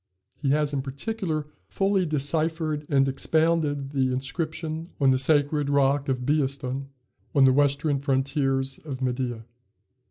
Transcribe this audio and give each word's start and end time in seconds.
He 0.33 0.49
has, 0.49 0.73
in 0.73 0.81
particular, 0.81 1.45
fully 1.67 2.07
deciphered 2.07 2.87
and 2.89 3.07
expounded 3.07 3.91
the 3.91 4.11
inscription 4.11 4.89
on 4.99 5.11
the 5.11 5.19
sacred 5.19 5.69
rock 5.69 6.09
of 6.09 6.25
Behistun, 6.25 6.87
on 7.35 7.45
the 7.45 7.53
western 7.53 7.99
frontiers 7.99 8.79
of 8.79 8.99
Media. 8.99 9.45